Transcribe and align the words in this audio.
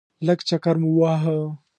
لږ 0.27 0.39
چکر 0.49 0.75
مو 0.81 0.89
وواهه. 0.95 1.37